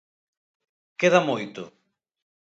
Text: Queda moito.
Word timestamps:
Queda 0.99 1.21
moito. 1.29 1.61